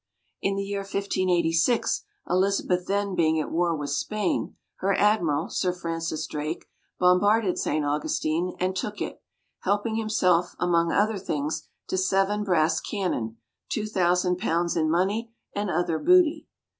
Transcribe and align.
In 0.41 0.55
the 0.55 0.63
year 0.63 0.79
1586, 0.79 2.05
Elizabeth 2.27 2.87
then 2.87 3.13
being 3.13 3.39
at 3.39 3.51
war 3.51 3.75
with 3.75 3.91
Spain, 3.91 4.55
her 4.77 4.95
admiral, 4.95 5.49
Sir 5.49 5.71
Francis 5.71 6.25
Drake, 6.25 6.65
bombarded 6.99 7.59
St. 7.59 7.85
Augustine, 7.85 8.55
and 8.59 8.75
took 8.75 8.99
it; 8.99 9.21
helping 9.59 9.97
himself, 9.97 10.55
among 10.57 10.91
other 10.91 11.19
things, 11.19 11.67
to 11.85 11.99
seven 11.99 12.43
brass 12.43 12.79
cannon, 12.81 13.37
two 13.69 13.85
thousand 13.85 14.39
pounds 14.39 14.75
in 14.75 14.89
money, 14.89 15.35
and 15.53 15.69
other 15.69 15.99
booty. 15.99 16.47